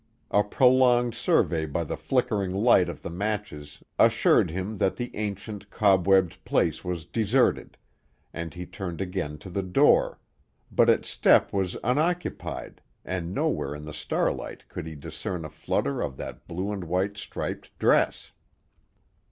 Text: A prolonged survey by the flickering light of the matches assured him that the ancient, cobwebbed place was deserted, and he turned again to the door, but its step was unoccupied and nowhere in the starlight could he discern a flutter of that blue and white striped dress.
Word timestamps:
A 0.31 0.41
prolonged 0.43 1.13
survey 1.13 1.67
by 1.67 1.83
the 1.83 1.95
flickering 1.95 2.55
light 2.55 2.89
of 2.89 3.03
the 3.03 3.09
matches 3.11 3.83
assured 3.99 4.49
him 4.49 4.79
that 4.79 4.95
the 4.95 5.15
ancient, 5.15 5.69
cobwebbed 5.69 6.43
place 6.43 6.83
was 6.83 7.05
deserted, 7.05 7.77
and 8.33 8.51
he 8.55 8.65
turned 8.65 8.99
again 8.99 9.37
to 9.37 9.49
the 9.51 9.61
door, 9.61 10.17
but 10.71 10.89
its 10.89 11.07
step 11.07 11.53
was 11.53 11.77
unoccupied 11.83 12.81
and 13.05 13.31
nowhere 13.35 13.75
in 13.75 13.85
the 13.85 13.93
starlight 13.93 14.67
could 14.69 14.87
he 14.87 14.95
discern 14.95 15.45
a 15.45 15.49
flutter 15.51 16.01
of 16.01 16.17
that 16.17 16.47
blue 16.47 16.71
and 16.71 16.85
white 16.85 17.15
striped 17.15 17.77
dress. 17.77 18.31